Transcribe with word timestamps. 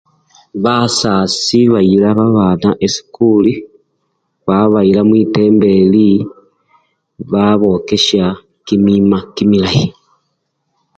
Basasi 0.63 1.59
bayila 1.73 2.07
babana 2.17 2.69
esikuli, 2.85 3.53
bababayila 4.45 5.01
mwitembeli 5.07 6.07
babokesha 7.31 8.25
kimima 8.65 9.17
kimilayi. 9.35 9.85